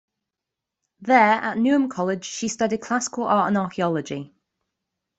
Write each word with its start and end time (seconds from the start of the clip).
There, 1.01 1.15
at 1.19 1.59
Newnham 1.59 1.87
College, 1.87 2.25
she 2.25 2.47
studied 2.47 2.81
Classical 2.81 3.25
Art 3.25 3.49
and 3.49 3.57
Archaeology. 3.59 4.33